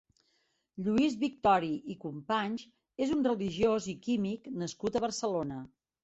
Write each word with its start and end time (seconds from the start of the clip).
Lluís 0.85 1.17
Victori 1.23 1.67
i 1.93 1.95
Companys 2.05 2.63
és 3.07 3.13
un 3.17 3.21
religiós 3.27 3.89
i 3.93 3.95
químic 4.07 4.49
nascut 4.63 4.97
a 4.97 5.03
Barcelona. 5.05 5.59